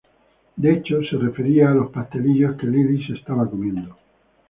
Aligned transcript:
De 0.55 0.73
hecho, 0.73 0.99
se 1.07 1.15
refería 1.15 1.69
a 1.69 1.75
los 1.75 1.91
pastelitos 1.91 2.57
que 2.57 2.65
Lily 2.65 3.05
se 3.05 3.13
estaba 3.13 3.47
comiendo. 3.47 3.95